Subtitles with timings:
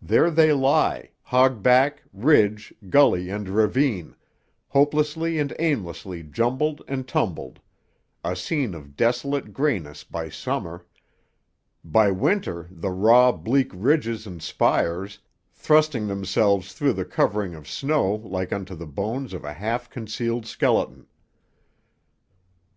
[0.00, 4.14] There they lie, hog back, ridge, gully and ravine,
[4.68, 7.58] hopelessly and aimlessly jumbled and tumbled,
[8.22, 10.86] a scene of desolate greyness by Summer;
[11.84, 15.18] by Winter the raw, bleak ridges and spires,
[15.52, 20.46] thrusting themselves through the covering of snow like unto the bones of a half concealed
[20.46, 21.08] skeleton.